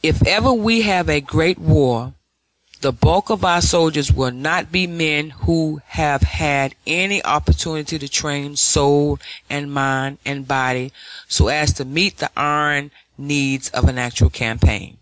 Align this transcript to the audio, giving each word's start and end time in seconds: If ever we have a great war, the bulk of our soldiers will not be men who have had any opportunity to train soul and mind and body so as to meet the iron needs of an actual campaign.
If 0.00 0.24
ever 0.28 0.52
we 0.54 0.82
have 0.82 1.08
a 1.08 1.20
great 1.20 1.58
war, 1.58 2.14
the 2.82 2.92
bulk 2.92 3.30
of 3.30 3.44
our 3.44 3.60
soldiers 3.60 4.12
will 4.12 4.30
not 4.30 4.70
be 4.70 4.86
men 4.86 5.30
who 5.30 5.82
have 5.86 6.22
had 6.22 6.76
any 6.86 7.20
opportunity 7.24 7.98
to 7.98 8.08
train 8.08 8.54
soul 8.56 9.18
and 9.50 9.74
mind 9.74 10.18
and 10.24 10.46
body 10.46 10.92
so 11.26 11.48
as 11.48 11.72
to 11.72 11.84
meet 11.84 12.18
the 12.18 12.30
iron 12.38 12.92
needs 13.18 13.70
of 13.70 13.88
an 13.88 13.98
actual 13.98 14.30
campaign. 14.30 14.98